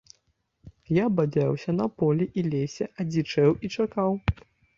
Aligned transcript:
Я 0.95 1.03
бадзяўся 1.19 1.75
па 1.81 1.87
полі 1.99 2.25
і 2.41 2.45
лесе, 2.51 2.89
адзічэў 3.05 3.51
і 3.65 3.73
чакаў. 3.79 4.11